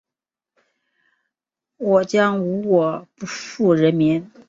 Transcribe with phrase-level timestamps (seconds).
[1.77, 4.31] 我將無我，不負人民。